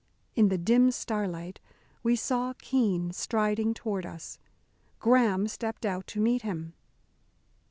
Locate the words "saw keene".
2.15-3.11